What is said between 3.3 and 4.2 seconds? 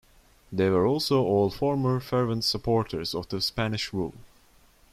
Spanish rule.